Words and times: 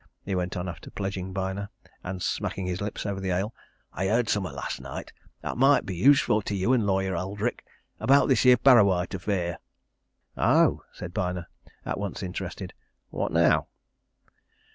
he 0.25 0.33
went 0.33 0.57
on, 0.57 0.67
after 0.67 0.89
pledging 0.89 1.31
Byner 1.31 1.69
and 2.03 2.23
smacking 2.23 2.65
his 2.65 2.81
lips 2.81 3.05
over 3.05 3.19
the 3.19 3.29
ale. 3.29 3.53
"I 3.93 4.07
heard 4.07 4.29
summat 4.29 4.55
last 4.55 4.81
night 4.81 5.13
'at 5.43 5.57
might 5.57 5.85
be 5.85 5.93
useful 5.95 6.41
to 6.41 6.55
you 6.55 6.73
and 6.73 6.87
Lawyer 6.87 7.15
Eldrick 7.15 7.63
about 7.99 8.27
this 8.27 8.41
here 8.41 8.57
Parrawhite 8.57 9.13
affair." 9.13 9.59
"Oh!" 10.35 10.81
said 10.91 11.13
Byner, 11.13 11.45
at 11.85 11.99
once 11.99 12.23
interested. 12.23 12.73
"What 13.11 13.31
now?" 13.31 13.67